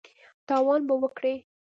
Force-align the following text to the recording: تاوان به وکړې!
تاوان 0.47 0.81
به 0.87 0.93
وکړې! 1.01 1.35